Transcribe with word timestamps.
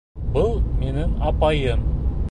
Был 0.37 0.49
минең 0.79 1.13
апайым 1.33 1.87